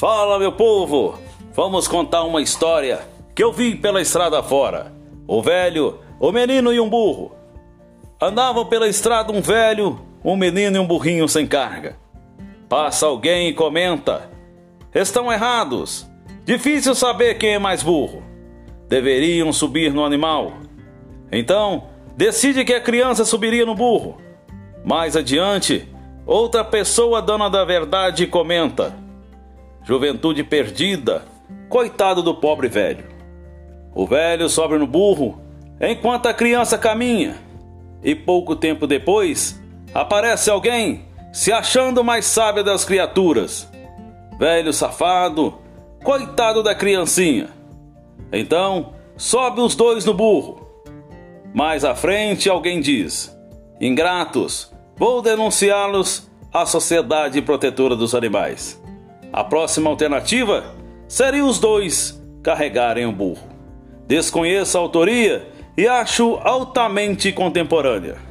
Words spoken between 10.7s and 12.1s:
e um burrinho sem carga.